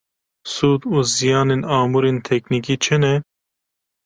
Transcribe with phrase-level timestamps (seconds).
[0.53, 3.15] Sûd û ziyanên amûrên teknîkî çi ne?